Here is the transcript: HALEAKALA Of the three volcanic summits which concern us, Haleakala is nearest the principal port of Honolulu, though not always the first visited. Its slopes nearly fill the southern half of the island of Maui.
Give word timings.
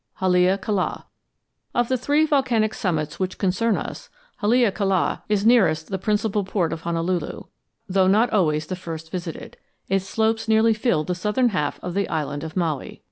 HALEAKALA 0.19 1.03
Of 1.75 1.87
the 1.87 1.95
three 1.95 2.25
volcanic 2.25 2.73
summits 2.73 3.19
which 3.19 3.37
concern 3.37 3.77
us, 3.77 4.09
Haleakala 4.37 5.21
is 5.29 5.45
nearest 5.45 5.89
the 5.91 5.99
principal 5.99 6.43
port 6.43 6.73
of 6.73 6.81
Honolulu, 6.81 7.43
though 7.87 8.07
not 8.07 8.31
always 8.33 8.65
the 8.65 8.75
first 8.75 9.11
visited. 9.11 9.57
Its 9.89 10.05
slopes 10.07 10.47
nearly 10.47 10.73
fill 10.73 11.03
the 11.03 11.13
southern 11.13 11.49
half 11.49 11.79
of 11.83 11.93
the 11.93 12.09
island 12.09 12.43
of 12.43 12.57
Maui. 12.57 12.99